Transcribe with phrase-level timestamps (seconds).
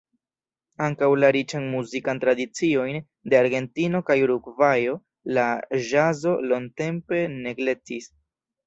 [0.85, 2.97] Ankaŭ la riĉan muzikan tradiciojn
[3.35, 4.97] de Argentino kaj Urugvajo
[5.41, 5.49] la
[5.91, 8.15] ĵazo longtempe neglektis.